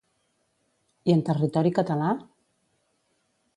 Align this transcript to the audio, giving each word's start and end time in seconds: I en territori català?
I 1.11 1.13
en 1.17 1.21
territori 1.27 1.73
català? 1.81 2.09